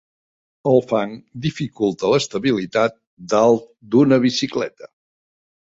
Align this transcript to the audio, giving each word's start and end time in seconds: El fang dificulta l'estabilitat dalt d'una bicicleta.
El 0.71 0.79
fang 0.91 1.13
dificulta 1.43 2.11
l'estabilitat 2.15 2.99
dalt 3.35 3.71
d'una 3.95 4.23
bicicleta. 4.27 4.93